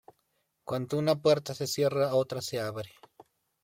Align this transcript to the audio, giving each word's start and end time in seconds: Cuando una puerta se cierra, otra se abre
Cuando 0.63 0.97
una 0.97 1.21
puerta 1.21 1.53
se 1.53 1.67
cierra, 1.67 2.15
otra 2.15 2.41
se 2.41 2.59
abre 2.59 2.89